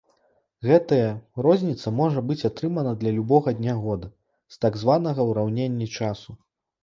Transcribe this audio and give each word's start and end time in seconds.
Гэтая 0.67 1.09
розніца 1.45 1.91
можа 1.97 2.23
быць 2.29 2.45
атрымана 2.49 2.93
для 3.03 3.11
любога 3.17 3.53
дня 3.59 3.75
года 3.83 4.09
з 4.57 4.61
так 4.67 4.79
званага 4.85 5.21
ўраўненні 5.33 5.87
часу. 6.01 6.31